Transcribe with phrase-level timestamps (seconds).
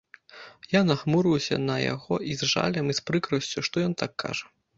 [0.69, 4.45] Я нахмурыўся на яго і з жалем і з прыкрасцю, што ён так кажа.